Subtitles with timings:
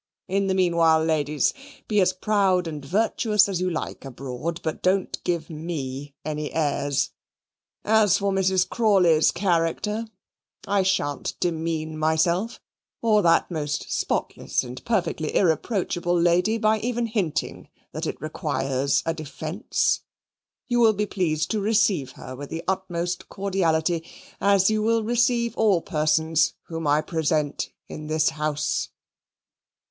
[0.27, 1.53] In the meanwhile, ladies,
[1.87, 7.11] be as proud and virtuous as you like abroad, but don't give ME any airs.
[7.85, 8.67] As for Mrs.
[8.67, 10.07] Crawley's character,
[10.67, 12.59] I shan't demean myself
[13.03, 19.13] or that most spotless and perfectly irreproachable lady by even hinting that it requires a
[19.13, 19.99] defence.
[20.67, 24.03] You will be pleased to receive her with the utmost cordiality,
[24.41, 28.89] as you will receive all persons whom I present in this house.